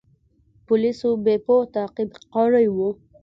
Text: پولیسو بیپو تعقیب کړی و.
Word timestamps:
پولیسو 0.65 1.09
بیپو 1.23 1.55
تعقیب 1.75 2.09
کړی 2.33 2.67
و. 2.75 2.77